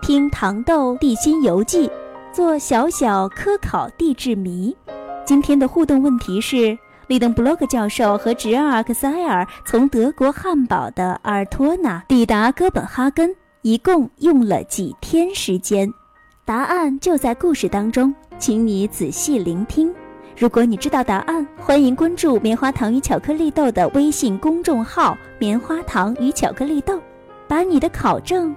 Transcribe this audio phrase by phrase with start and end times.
[0.00, 1.90] 听糖豆地心游记，
[2.32, 4.74] 做小小科考地质谜。
[5.24, 6.76] 今天的互动问题是：
[7.06, 15.92] 里登布洛克教授和侄儿阿克塞尔从德国汉堡的阿尔托纳抵达哥本哈根，一共用了几天时间？
[16.44, 19.94] 答案就在故事当中，请你仔细聆听。
[20.36, 26.98] 如果你知道答案，欢迎关注“棉花糖与巧克力豆”的微信公众号“棉花糖与巧克力豆”，
[27.46, 28.56] 把你的考证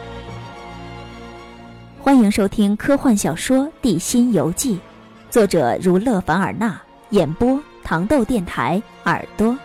[2.03, 4.73] 欢迎收听科幻小说《地心游记》，
[5.29, 6.81] 作者如勒·凡尔纳，
[7.11, 9.55] 演播糖豆电台耳朵。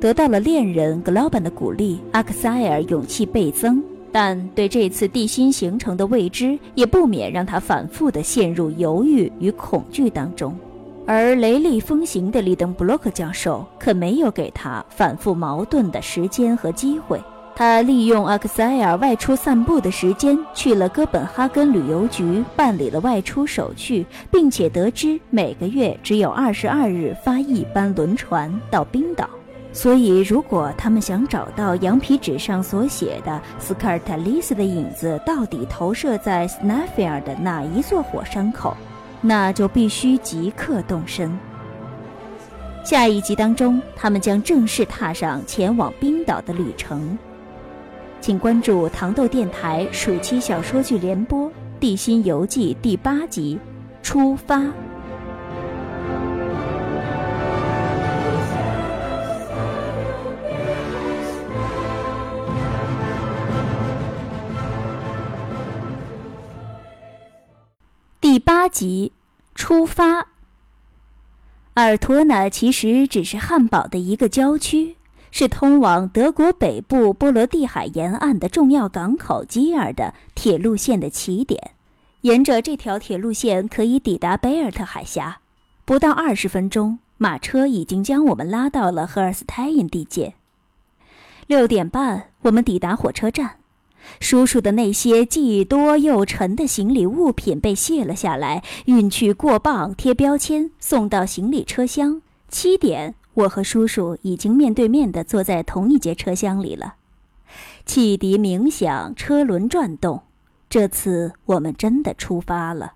[0.00, 3.84] 得到了恋人格劳本的鼓励，阿克塞尔勇气倍增。
[4.14, 10.56] 但对这次地心形成的未知，也不免让他反复的陷入犹豫与恐惧当中。
[11.04, 17.20] 而雷厉风行的里登布洛克教授可没有给他反复矛盾的时间和机会。
[17.56, 29.28] 他利用阿克塞尔外出散步的时间，去了哥本哈根旅游局办理了外出手续，并且得知每个月只有二十二日发一班轮船到冰岛。
[29.74, 38.76] 所以，如果他们想找到羊皮纸上所写的斯卡尔塔利斯的影子到底投射在斯纳菲尔的哪一座火山口，
[39.20, 41.36] 那就必须即刻动身。
[42.84, 47.18] 下一集当中，他们将正式踏上前往冰岛的旅程。
[48.20, 51.48] 请关注糖豆电台暑期小说剧联播
[51.80, 53.58] 《地心游记》第八集
[54.06, 54.58] 《出发》。
[68.44, 69.10] 八集，
[69.54, 70.26] 出发。
[71.72, 74.96] 尔托纳其实只是汉堡的一个郊区，
[75.30, 81.70] 是通往德国北部波罗的海沿岸的重要港口基尔的铁路线的起点。
[82.20, 85.40] 沿着这条铁路线可以抵达贝尔特海峡，
[85.86, 90.34] 不到二十分钟，马车已经将我们拉到了赫尔斯泰因地界。
[91.46, 93.56] 六点半，我们抵达火车站。
[94.20, 102.22] 叔叔的那些既多又沉的行李物品被卸了下来，运去过磅、贴标签，送到行李车厢。
[102.48, 106.94] 七点，我和叔叔已经面对面地坐在同一节车厢里了。
[107.84, 110.22] 汽笛鸣响，车轮转动。
[110.70, 112.94] 这次我们真的出发了。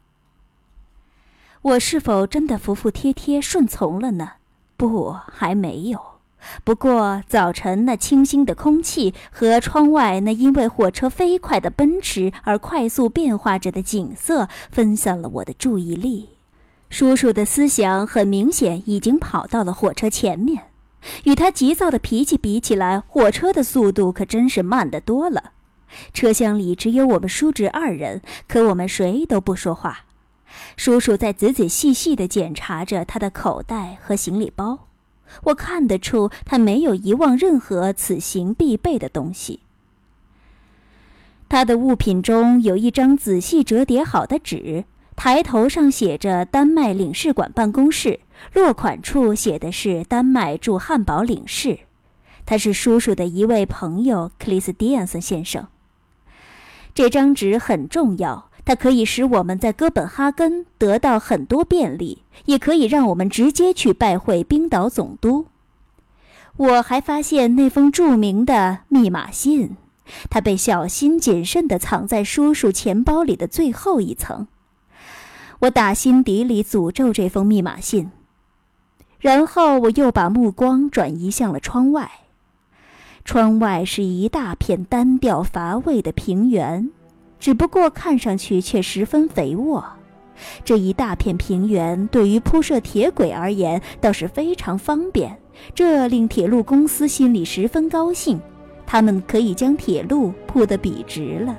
[1.63, 4.33] 我是否真的服服帖帖顺从了呢？
[4.77, 6.18] 不，还没有。
[6.65, 16.31] 不过，早晨那清新的空气和窗外那因为火车飞快的奔驰而快速变化着的景色，分散了我的注意力。
[16.91, 20.69] 叔叔的思想很明显已经跑到了火车前面，
[21.25, 25.53] 与他急躁的脾气比起来，火车的速度可真是慢得多了。
[26.15, 30.07] 车厢里只有我们叔侄二人，可我们谁都不说话。
[30.77, 34.88] 叔叔在仔仔细细地检查着他的口袋和行李包。
[35.45, 39.61] 我看得出，他没有遗忘任何此行必备的东西。
[41.49, 44.85] 他的物品中有一张仔细折叠好的纸，
[45.17, 48.21] 抬头上写着“丹麦领事馆办公室”，
[48.53, 51.81] 落款处写的是“丹麦驻汉堡领事”。
[52.45, 55.67] 他是叔叔的一位朋友克里斯蒂安森先生。
[56.95, 58.48] 这张纸很重要。
[58.69, 65.47] 它可以使我们在哥本哈根得到很多便利，也可以让我们直接去拜会冰岛总督。
[66.59, 69.79] 我还发现那封著名的密码信，
[70.29, 74.47] 它被小心谨慎地藏在叔叔钱包里的最后一层。
[75.61, 78.11] 我打心底里诅咒这封密码信，
[79.19, 82.11] 然后我又把目光转移向了窗外。
[83.25, 86.91] 窗外是一大片单调乏味的平原。
[87.41, 89.85] 只不过看上去却十分肥沃，
[90.65, 95.37] 这一大片平原对于铺设铁轨而言倒是非常方便，
[95.75, 98.41] 这令铁路公司心里十分高兴，
[98.87, 101.57] 他们可以将铁路铺得笔直了。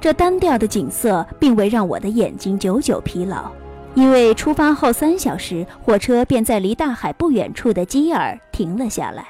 [0.00, 3.50] 这单调的景色并未让我的眼睛久久疲劳，
[3.94, 9.26] 因为出发后三小时，火车便在离大海不远处的基尔停了下来。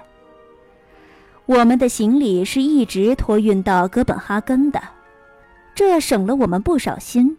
[1.44, 4.81] 我们的行李是一直托运到哥本哈根的，
[5.75, 7.37] 这省了我们不少心。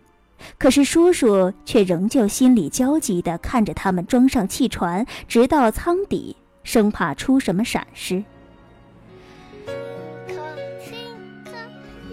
[0.58, 8.22] 可是叔叔却仍旧心里焦急地看着他们装上汽船，直到舱底，生怕出什么闪失。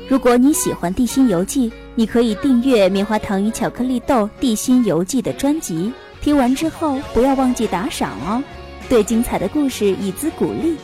[0.08, 5.92] 如果你喜欢《地心游记》，你可以订阅《棉花糖与巧克力豆地心游记》的专辑。
[6.20, 8.42] 听完之后，不要忘记打赏哦，
[8.88, 10.76] 对精彩的故事以资鼓励。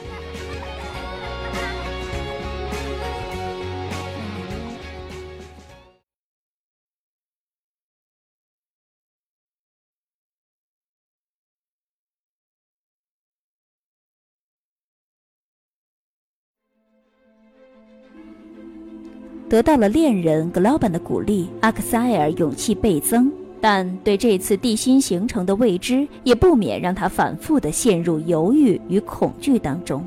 [19.48, 23.30] 得到了恋人格劳班的鼓励，阿克塞尔勇气倍增。
[23.60, 30.04] 但对这次地心形成的未知，也不免让他反复地陷入犹豫与恐惧当中。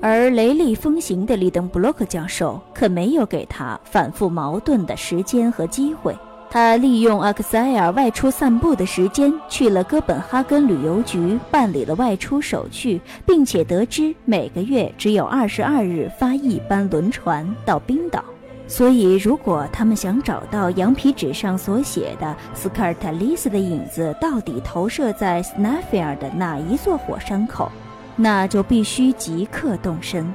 [0.00, 6.16] 而雷厉风行的利登布洛克教授可没有给他反复矛盾的时间和机会。
[6.50, 18.22] 他利用阿克塞尔外出散步的时间，去了哥本哈根旅游局办理了外出手续，并且得知每个月只有二十二日发一班轮船到冰岛。
[18.68, 27.70] 所以，如果他们想找到羊皮纸上所写的斯卡尔塔利斯的影子到底投射在斯纳菲尔的哪一座火山口，
[28.16, 30.32] 那就必须即刻动身。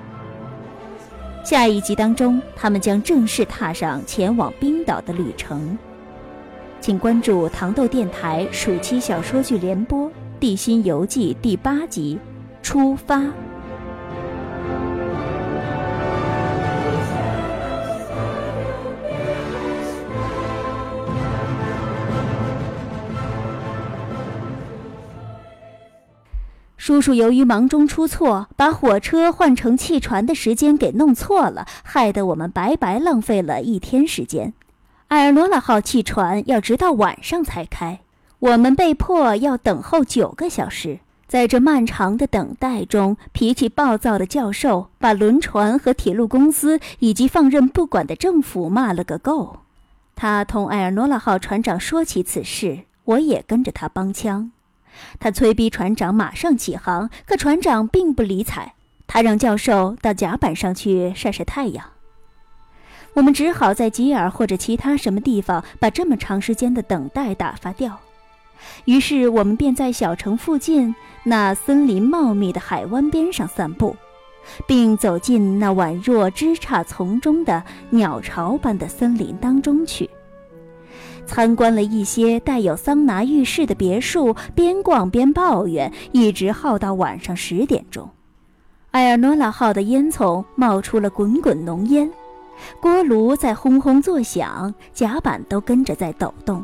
[1.43, 5.75] 下一集当中，他们将正式踏上前往冰岛的旅程。
[6.79, 10.07] 请关注糖豆电台暑期小说剧联播
[10.39, 12.19] 《地心游记》第八集
[12.63, 13.17] 《出发》。
[26.87, 34.53] 叔叔由于忙中出错，把火车换成汽船的时间给弄错了，害得我们白白浪费了一天时间。
[35.09, 37.99] 埃尔诺拉号汽船要直到晚上才开，
[38.39, 40.99] 我们被迫要等候九个小时。
[41.27, 49.57] 在这漫长的等待中，脾气暴躁的教授把轮船和铁路公司以及放任不管的政府骂了个够。
[50.15, 54.51] 他同埃尔诺拉号船长说起此事，我也跟着他帮腔。
[55.19, 58.73] 他催逼船长马上起航，可船长并不理睬。
[59.05, 61.85] 他让教授到甲板上去晒晒太阳。
[63.13, 67.99] 我们只好在吉尔或者其他什么地方把这么长时间的等待打发掉。
[68.85, 73.95] 于是我们便在小城附近那森林茂密的海湾边上散步，
[74.67, 80.09] 并走进那宛若枝杈丛中的鸟巢般的森林当中去。
[81.27, 88.09] 参观了一些带有桑拿浴室的别墅，边逛边抱怨，一直耗到晚上十点钟。
[88.91, 92.09] 埃尔诺拉号的烟囱冒出了滚滚浓烟，
[92.81, 96.63] 锅炉在轰轰作响，甲板都跟着在抖动。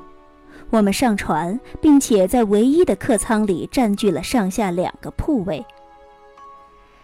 [0.70, 5.64] 我们上船，并且在唯一的客舱里占据了上下两个铺位。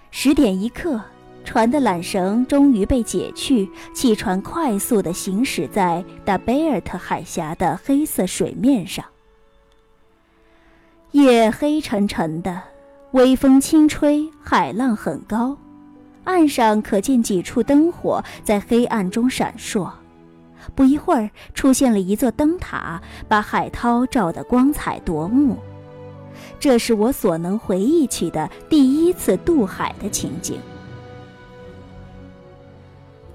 [0.09, 1.00] 十点一刻。
[1.44, 9.03] 船的缆绳终于被解去，汽船快速地行驶在达贝尔特海峡的黑色水面上。
[11.12, 12.61] 夜黑沉沉的，
[13.14, 15.57] 微风轻吹，海浪很高，
[16.23, 19.90] 岸上可见几处灯火在黑暗中闪烁。
[20.75, 25.57] 不一会儿，出现了一座灯塔，把海涛照得光彩夺目。
[26.59, 30.59] 这是我所能回忆起的第一次渡海的情景。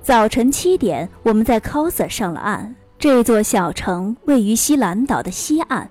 [0.04, 2.74] 早晨七点，我们在 Coser 上了岸。
[2.98, 5.88] 这座小城位于西兰岛的西岸。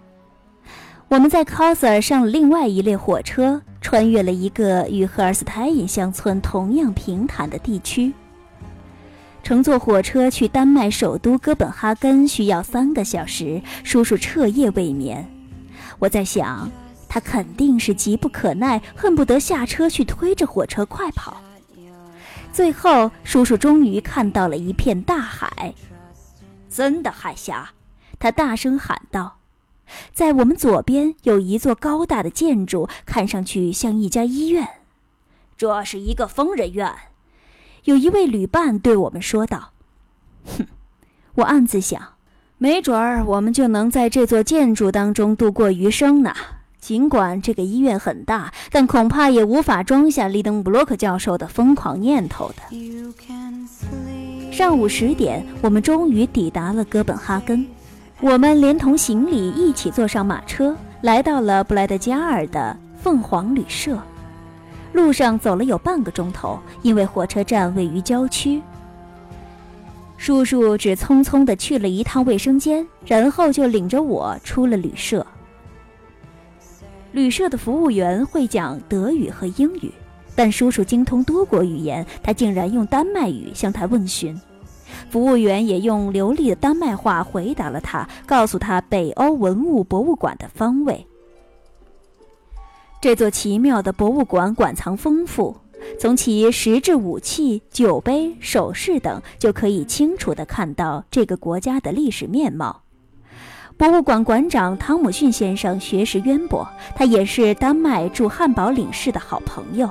[1.07, 8.13] 我们在 Coser 上了另外一列火车，穿越了一个与赫尔斯泰因乡村同样平坦的地区。
[9.41, 13.59] 乘坐火车去丹麦首都哥本哈根需要三个小时。
[13.83, 15.27] 叔叔彻夜未眠。
[15.97, 16.69] 我在想，
[17.09, 21.41] 他肯定是急不可耐，恨不得下车去推着火车快跑。
[22.53, 25.73] 最后，叔叔终于看到了一片大海，
[26.69, 27.71] 真的海峡！
[28.19, 29.39] 他大声喊道
[30.13, 34.67] ：“在我们左边有一座高大的建筑，看上去像一家医院。
[35.57, 36.93] 这是一个疯人院。”
[37.85, 39.71] 有一位旅伴对我们说道
[40.45, 40.67] ：“哼！”
[41.35, 42.13] 我暗自想，
[42.59, 46.35] 没准儿我们就能在这座建筑当中度过余生呢。
[46.83, 54.51] 尽管这个医院很大，但恐怕也无法装下利登布洛克教授的疯狂念头的。
[54.51, 57.65] 上午十点，我们终于抵达了哥本哈根。
[58.19, 63.97] 我们连同行李一起坐上马车，来到了布莱德加尔的凤凰旅社。
[64.91, 68.61] 路上走了有半个钟头，因为火车站位于郊区。
[70.17, 75.25] 叔叔只匆匆地去了一趟卫生间，然后就领着我出了旅社。
[77.13, 79.91] 旅社的服务员会讲德语和英语，
[80.35, 84.39] 但叔叔精通多国语言，他竟然用丹麦语向他问询。
[85.11, 91.05] 服务员也用流利的丹麦话回答了他，告诉他北欧文物博物馆的方位。
[92.99, 95.55] 这座奇妙的博物馆馆藏丰富，
[95.99, 102.82] 从其石质武器、酒杯、首饰等就可以清楚地看到这个国家的历史面貌。
[103.77, 109.89] 博物馆馆长汤姆逊先生学识渊博，他也是丹麦驻汉堡领事的好朋友。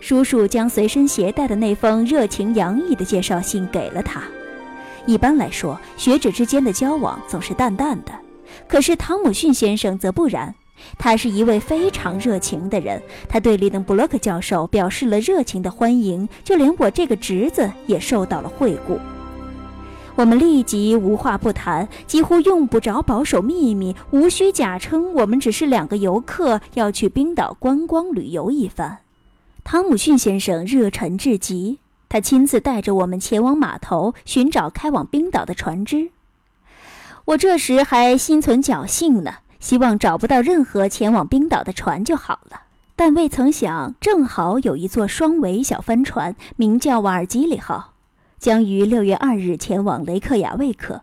[0.00, 4.22] 叔叔将随身携带的那封热情洋溢的介绍信给了他。
[5.06, 8.12] 一般来说，学者之间的交往总是淡淡的，
[8.66, 10.54] 可是汤姆逊先生则不然。
[10.98, 18.98] 他是一位非常热情的人，他对利登布洛克教授表示了热情的欢迎，就连我这个侄子也受到了惠顾。
[20.18, 28.98] 我们立即无话不谈，几乎用不着保守秘密，无需假称我们只是两个游客，要去冰岛观光旅游一番。
[29.62, 36.10] 汤姆逊先生热忱至极，他亲自带着我们前往码头寻找开往冰岛的船只。
[37.26, 42.62] 我这时还心存侥幸呢，希望找不到任何前往冰岛的船就好了。
[42.96, 47.92] 但未曾想，正好有一座双桅小帆船，名叫瓦尔基里号，
[48.38, 51.02] 将于六月二日前往雷克雅未克。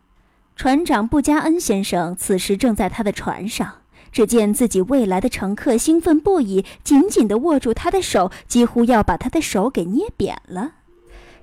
[0.56, 3.76] 船长布加恩先生此时正在他的船上。
[4.12, 10.72] 只见自己未来的乘客兴奋不已，紧紧地握住他的手，几乎要把他的手给捏扁了。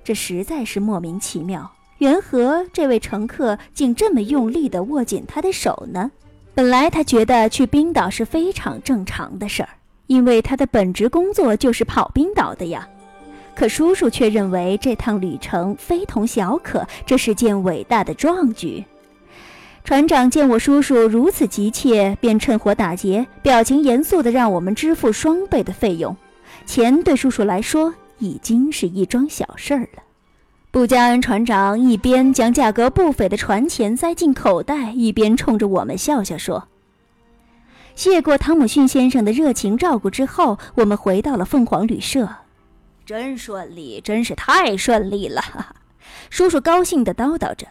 [0.03, 1.71] 这实在是莫名其妙。
[1.99, 6.09] 缘何这位乘客竟这么用力地握紧他的手呢？
[6.55, 9.69] 本来他觉得去冰岛是非常正常的事儿，
[10.07, 12.89] 因为他的本职工作就是跑冰岛的呀。
[13.55, 18.83] 可叔叔却认为这趟旅程非同小可，这是件伟大的壮举。
[19.83, 26.15] 船长见我叔叔如此急切，便趁火打劫，表情严肃地让我们支付双倍的费用。
[26.65, 30.03] 钱对叔叔来说已经是一桩小事儿了。
[30.71, 36.67] 布加恩船长一边将价格不菲的船钱塞进口袋，一边冲着我们笑笑说
[37.93, 42.27] ：“谢过汤姆逊先生的热情照顾之后，我们回到了凤凰旅社。
[43.05, 45.41] 真顺利，真是太顺利了！”
[46.29, 47.67] 叔叔高兴地叨叨着。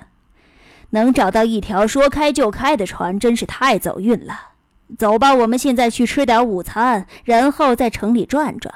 [0.90, 4.48] 能找到一条说开就开的船，真是太走运了。
[4.98, 8.74] 走吧，我们现在去吃点午餐，然后在城里转转。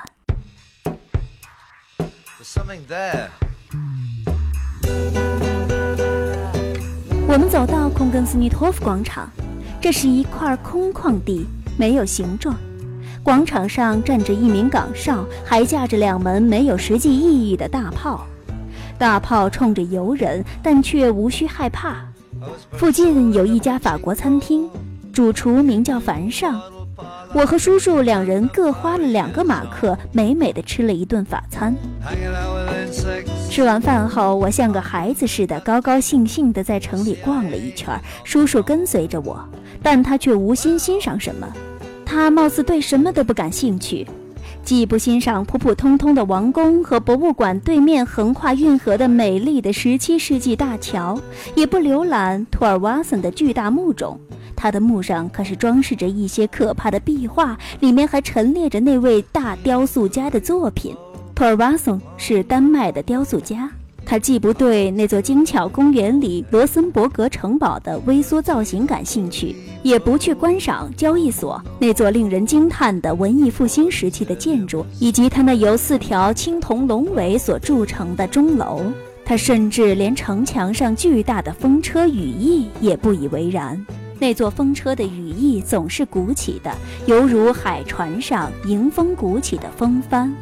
[7.29, 9.31] 我们走到空根斯尼托夫广场，
[9.79, 11.47] 这是一块空旷地，
[11.79, 12.57] 没有形状。
[13.27, 18.25] 广场上站着一名岗哨，还架着两门没有实际意义的大炮。
[18.97, 21.97] 大炮冲着游人，但却无需害怕。
[22.71, 24.71] 附近有一家法国餐厅，
[25.13, 26.63] 主厨名叫凡尚。
[27.35, 31.75] 我和叔叔两人各花了两个马克，美美的吃了一顿法餐。
[33.51, 38.01] 吃完饭后，我像个孩子似的，高高兴兴地在城里逛了一圈。
[38.23, 39.45] 叔叔跟随着我，
[39.83, 41.49] 但他却无心欣赏什么，
[42.07, 44.07] 他貌似对什么都不感兴趣。
[44.63, 51.21] 既不欣赏普普通通的王宫和博物馆对面横跨运河的美丽的17世纪大桥，
[51.55, 54.19] 也不浏览托尔瓦森的巨大墓冢。
[54.57, 60.97] 他的墓上可是装饰着一些可怕的壁画，里面还陈列着那位大雕塑家的作品。
[61.35, 63.71] 托尔瓦森是丹麦的雕塑家。
[64.09, 78.81] 他既不对那座精巧公园里罗森伯格城堡的微缩造型感兴趣，也不去观赏交易所那座令人惊叹的文艺复兴时期的建筑，以及它那由四条青铜龙尾所铸成的钟楼。
[79.25, 83.85] 他甚至连城墙上巨大的风车羽翼也不以为然。
[84.21, 86.73] 那座风车的羽翼总是鼓起的，
[87.07, 90.33] 犹如海船上迎风鼓起的风帆。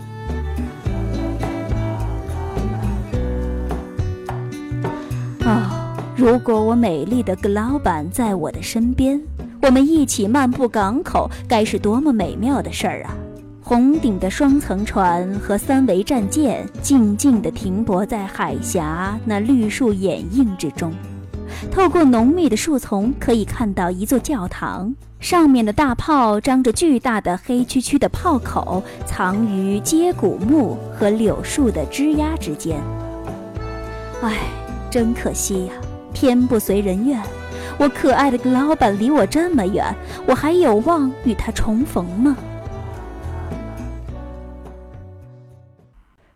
[6.25, 9.21] 如果我美丽的格老板在我的身边，
[9.61, 13.15] 我们一起漫步港口，该是多么美妙的事儿啊！
[13.63, 20.95] 红顶的双层船和三桅战舰静静地停泊在海峡那绿树掩映之中，
[21.71, 32.81] 透过浓密的树丛，可以看到一座教堂，上面的大炮张着巨大的黑黢黢的炮口，藏于接骨木和柳树的枝桠之间。
[34.23, 34.39] 唉。
[34.91, 35.73] 真可惜呀，
[36.15, 37.21] 天不遂人愿。
[37.79, 39.95] 我可爱的老板离我这么远，
[40.27, 42.37] 我还有望与他重逢吗？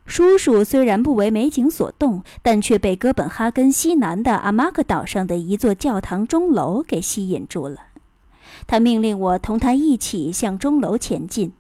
[0.04, 7.76] 叔叔虽然不为美景所动，但却被哥本哈根西南的阿马克岛上的一座教堂钟楼给吸引住了。
[8.66, 11.52] 他命令我同他一起向钟楼前进。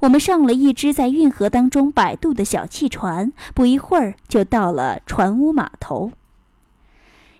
[0.00, 6.10] 我们上了一只在运河当中摆渡的小汽船，不一会儿就到了船坞码头。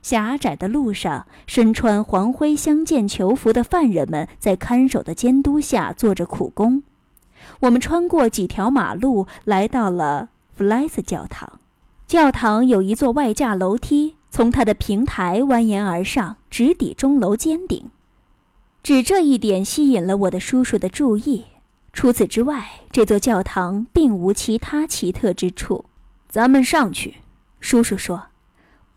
[0.02, 6.82] 狭窄的路上，身穿黄灰相间囚服的犯人们在看守的监督下做着苦工。
[7.60, 11.60] 我们穿过几条马路，来到了弗莱斯教堂。
[12.06, 17.90] 教堂有一座外架楼梯，从它的平台蜿蜒而上，直抵钟楼尖顶。
[18.82, 21.44] 只这一点吸引了我的叔叔的注意。
[21.92, 25.84] 除此之外，这座教堂并无其他奇特之处。
[26.28, 27.18] 咱们上去，
[27.60, 28.31] 叔叔说。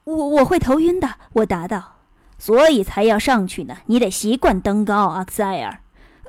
[0.06, 1.98] 我我会头晕的，我答道。
[2.38, 3.78] 所以才要上去呢。
[3.86, 5.80] 你得习惯登高，阿克塞尔。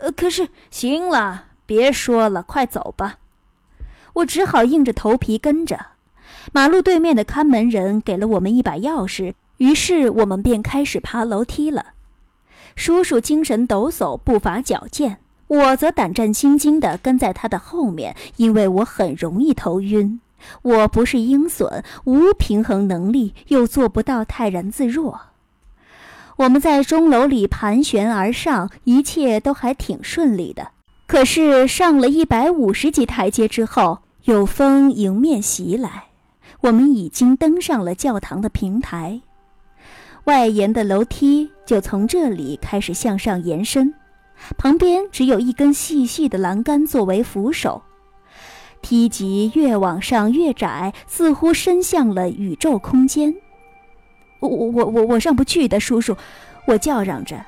[0.00, 3.16] 呃，可是，行了，别说了，快走吧。
[4.14, 5.78] 我只好硬着头皮跟着。
[6.52, 11.86] 马路对面的看门人给了我们一把钥匙，于是我们便开始爬楼梯了。
[12.76, 15.18] 叔叔精神抖擞，步伐矫健。
[15.48, 20.20] 我则胆战心惊地跟在他的后面，因为我很容易头晕。
[20.62, 25.20] 我不是鹰隼，无平衡能力，又做不到泰然自若。
[26.36, 30.68] 我们在钟楼里盘旋而上，一切都还挺顺利的。
[31.06, 36.08] 可是上了一百五十级台阶之后，有风迎面袭来，
[36.60, 39.20] 我们已经登上了教堂的平台。
[40.24, 43.94] 外沿的楼梯就从这里开始向上延伸。
[44.58, 47.80] 旁边只有一根细细的栏杆作为扶手，
[48.86, 53.34] 梯级越往上越窄，似乎伸向了宇宙空间。
[54.38, 56.16] 我我我我上不去的，叔叔！
[56.68, 57.44] 我叫嚷着：“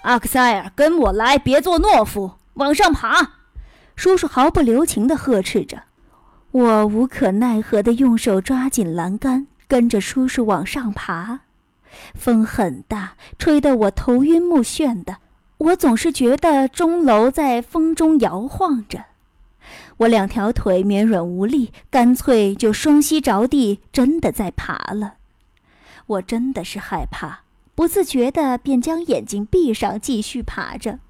[0.00, 3.32] 阿克塞尔，跟我来，别做懦夫，往上爬！”
[3.96, 5.82] 叔叔毫不留情地呵斥着。
[6.52, 11.40] 我无可奈何地用手抓紧栏杆，跟着叔叔往上爬。
[12.14, 15.18] 风很大，吹得我头晕目眩的。
[15.58, 19.04] 我总是觉得钟楼在风中摇晃着，
[19.98, 25.14] 我两条腿绵软无力，干脆就双膝着地，真的在爬了。
[26.06, 27.40] 我真的是害怕，
[27.74, 31.00] 不自觉的便将眼睛闭上，继续爬着。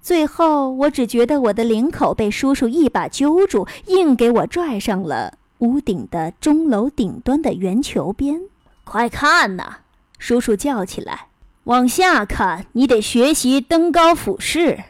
[0.00, 8.42] 最后，我只觉得我的领口被叔叔一把揪住，硬给我拽上了屋顶的钟楼顶端的圆球边。
[8.84, 9.76] 快看呐！
[10.18, 11.28] 叔叔叫起来。
[11.64, 14.82] 往下看，你得学习登高俯视。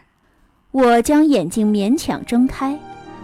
[0.71, 2.81] 我将眼睛勉强睁开，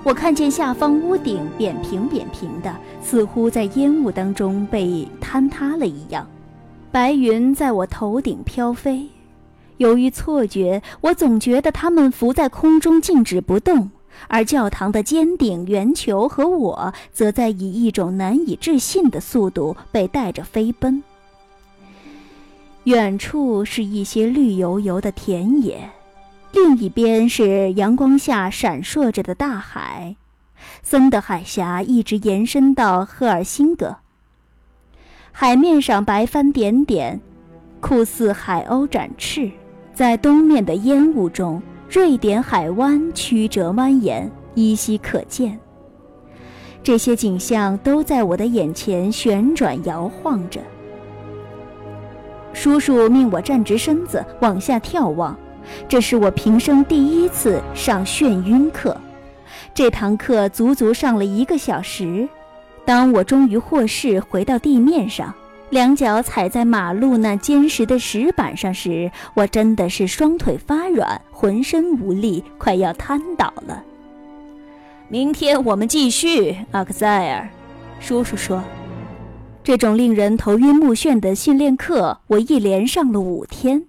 [0.09, 6.27] 我看见下方屋顶扁平扁平的，似乎在烟雾当中被坍塌了一样。
[6.90, 9.07] 白云在我头顶飘飞，
[9.77, 13.90] 由于错觉，我总觉得它们浮在空中静止不动，
[14.29, 21.03] 而教堂的尖顶、圆球和我，则在以一种难以置信的速度被带着飞奔。
[22.85, 25.90] 远处是一些绿油油的田野，
[26.52, 30.16] 另一边是阳光下闪烁着的大海。
[30.82, 33.96] 森的海峡一直延伸到赫尔辛格。
[35.30, 37.20] 海面上白帆点点，
[37.80, 39.50] 酷似海鸥展翅。
[39.94, 45.58] 在东面的烟雾中，瑞典海湾曲折蜿蜒，依稀可见。
[46.82, 50.61] 这些景象都在我的眼前旋转摇晃着。
[52.52, 55.37] 叔叔命我站直身子往下眺望，
[55.88, 58.96] 这是我平生第一次上眩晕课。
[59.74, 62.28] 这堂课足足上了一个小时。
[62.85, 65.35] 当我终于获释回到地面上，
[65.70, 73.85] 两脚踩在马路那坚实的石板上时，我真的是双腿发软，浑身无力，快要瘫倒了。
[75.09, 77.48] 明天我们继续，阿克塞尔，
[78.00, 78.62] 叔叔说。
[79.62, 83.85] 这种令人头晕目眩的训练课，我一连上了五天。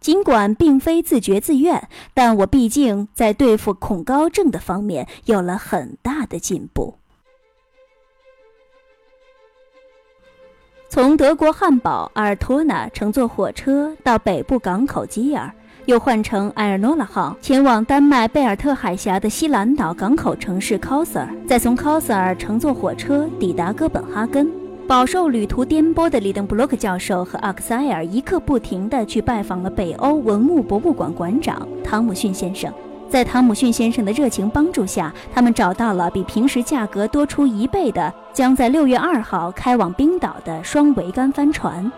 [0.00, 6.94] 尽管并非自觉自愿，但我毕竟在对付恐高症的方面有了很大的进步。
[10.88, 15.52] 从德国汉堡阿尔托纳乘坐火车到北部港口基尔，
[15.84, 24.50] 又换乘埃尔诺拉号前往丹麦贝尔特海峡的西兰岛港口城市 Koser，，再从 Koser 乘坐火车抵达哥本哈根。
[24.88, 32.72] 饱受旅途颠簸的里登布洛克教授和阿克塞尔一刻不停地去拜访了北欧文物博物馆馆长汤姆逊先生。
[33.06, 41.92] 在汤姆逊先生的热情帮助下，他们找到了比平时价格多出一倍的将在六月二号开往冰岛的双桅杆帆船。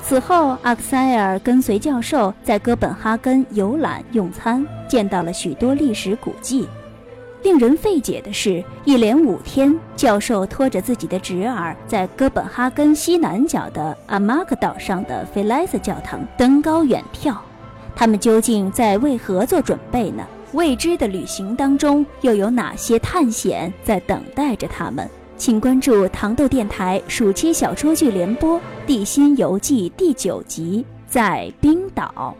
[0.00, 6.66] 此后，阿克塞尔跟随教授在哥本哈根游览用餐，见到了许多历史古迹。
[7.44, 17.36] 令人费解的是，一连五天，教授拖着自己的侄儿，在哥本哈根西南角的阿马克岛上的菲莱斯教堂登高远眺。
[17.94, 20.26] 他们究竟在为何做准备呢？
[20.52, 25.06] 未知的旅行当中，又有哪些探险在等待着他们？
[25.36, 32.34] 请关注糖豆电台暑期小说剧联播《地心游记》第九集，在冰岛。